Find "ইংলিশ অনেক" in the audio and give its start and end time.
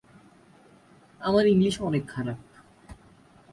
1.47-2.03